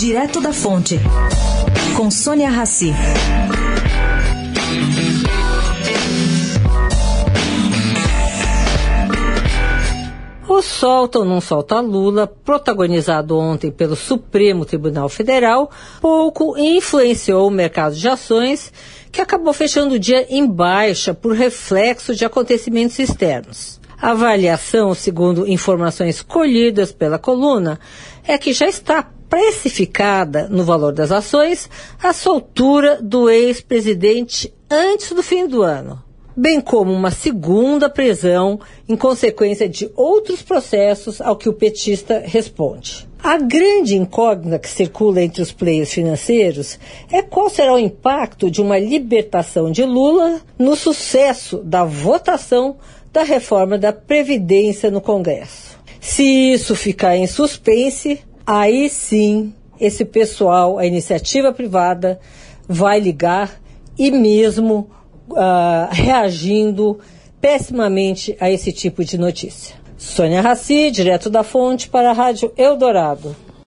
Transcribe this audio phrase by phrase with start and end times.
[0.00, 0.98] Direto da Fonte,
[1.94, 2.90] com Sônia Rassi.
[10.48, 15.70] O Solta ou Não Solta Lula, protagonizado ontem pelo Supremo Tribunal Federal,
[16.00, 18.72] pouco influenciou o mercado de ações,
[19.12, 23.78] que acabou fechando o dia em baixa por reflexo de acontecimentos externos.
[24.00, 27.78] A avaliação, segundo informações colhidas pela coluna,
[28.26, 31.70] é que já está precificada no valor das ações
[32.02, 38.96] a soltura do ex-presidente antes do fim do ano bem como uma segunda prisão em
[38.96, 43.08] consequência de outros processos ao que o petista responde.
[43.22, 46.78] A grande incógnita que circula entre os players financeiros
[47.12, 52.78] é qual será o impacto de uma libertação de Lula no sucesso da votação
[53.12, 55.78] da reforma da Previdência no Congresso.
[56.00, 62.18] Se isso ficar em suspense, aí sim esse pessoal, a iniciativa privada,
[62.68, 63.60] vai ligar
[63.96, 64.90] e mesmo
[65.28, 66.98] uh, reagindo
[67.40, 69.76] pessimamente a esse tipo de notícia.
[69.96, 73.36] Sônia Raci, direto da fonte para a Rádio Eldorado.